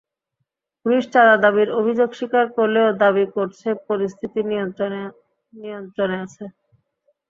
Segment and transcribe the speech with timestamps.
[0.85, 6.43] Police চাঁদা দাবির অভিযোগ স্বীকার করলেও দাবি করছে, পরিস্থিতি নিয়ন্ত্রণে আছে।